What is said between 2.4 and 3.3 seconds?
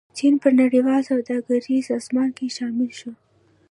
شامل شو.